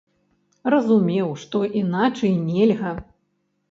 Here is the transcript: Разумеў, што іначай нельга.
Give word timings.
Разумеў, 0.75 1.29
што 1.43 1.57
іначай 1.83 2.37
нельга. 2.51 2.99